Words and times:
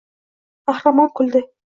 Qahramon 0.69 1.11
kuldi. 1.19 1.43